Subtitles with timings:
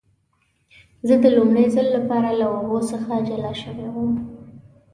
[1.07, 4.11] زه د لومړي ځل لپاره له اوبو څخه جلا شوی وم.